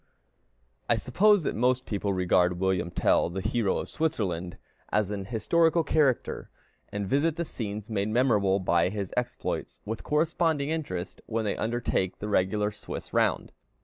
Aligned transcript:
I 0.89 0.95
suppose 0.95 1.43
that 1.43 1.53
most 1.55 1.85
people 1.85 2.11
regard 2.11 2.59
William 2.59 2.89
Tell, 2.89 3.29
the 3.29 3.39
hero 3.39 3.77
of 3.77 3.87
Switzerland, 3.89 4.57
as 4.91 5.11
an 5.11 5.25
historical 5.25 5.83
character, 5.83 6.49
and 6.91 7.05
visit 7.07 7.35
the 7.35 7.45
scenes 7.45 7.87
made 7.87 8.09
memorable 8.09 8.59
by 8.59 8.89
his 8.89 9.13
exploits, 9.15 9.79
with 9.85 10.01
corresponding 10.03 10.71
interest, 10.71 11.21
when 11.27 11.45
they 11.45 11.55
undertake 11.55 12.17
the 12.17 12.29
regular 12.29 12.71
Swiss 12.71 13.13
round. 13.13 13.51